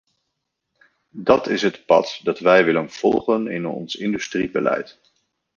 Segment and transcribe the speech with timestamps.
[1.17, 4.99] Dat is het pad dat wij willen volgen in ons industriebeleid.